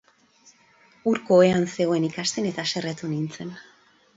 Urko 1.11 1.37
ohean 1.43 1.67
zegoen 1.75 2.09
ikasten 2.09 2.51
eta 2.53 2.67
haserretu 2.67 3.11
nintzen. 3.13 3.57